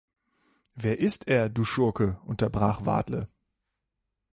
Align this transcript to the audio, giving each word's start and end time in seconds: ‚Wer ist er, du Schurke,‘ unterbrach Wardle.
‚Wer 0.73 0.97
ist 0.97 1.27
er, 1.27 1.47
du 1.47 1.63
Schurke,‘ 1.63 2.19
unterbrach 2.25 2.87
Wardle. 2.87 3.27